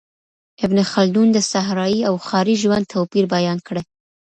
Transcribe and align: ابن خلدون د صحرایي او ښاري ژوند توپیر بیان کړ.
ابن 0.65 0.77
خلدون 0.91 1.27
د 1.33 1.37
صحرایي 1.51 2.01
او 2.09 2.15
ښاري 2.27 2.55
ژوند 2.63 2.89
توپیر 2.93 3.25
بیان 3.35 3.57
کړ. 3.67 3.75